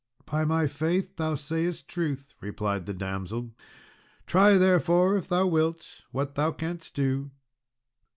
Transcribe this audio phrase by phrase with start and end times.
[0.25, 3.51] "By my faith, thou sayest truth," replied the damsel;
[4.25, 7.29] "try therefore, if thou wilt, what thou canst do."